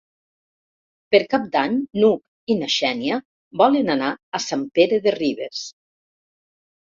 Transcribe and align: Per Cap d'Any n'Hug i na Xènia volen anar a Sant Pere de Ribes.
Per 1.15 1.19
Cap 1.33 1.43
d'Any 1.55 1.75
n'Hug 1.99 2.53
i 2.53 2.55
na 2.61 2.69
Xènia 2.77 3.19
volen 3.63 3.93
anar 3.95 4.09
a 4.39 4.41
Sant 4.47 4.63
Pere 4.79 4.99
de 5.07 5.13
Ribes. 5.19 5.61